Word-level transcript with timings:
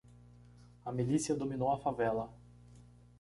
A 0.83 0.91
milícia 0.91 1.35
dominou 1.35 1.69
a 1.71 1.77
favela. 1.77 2.33